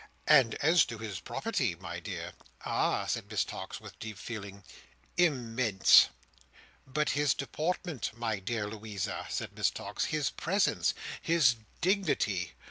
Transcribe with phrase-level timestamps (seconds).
[0.25, 2.31] "And as to his property, my dear!"
[2.65, 4.63] "Ah!" said Miss Tox, with deep feeling.
[5.15, 6.09] "Im mense!"
[6.87, 10.05] "But his deportment, my dear Louisa!" said Miss Tox.
[10.05, 10.95] "His presence!
[11.21, 12.53] His dignity!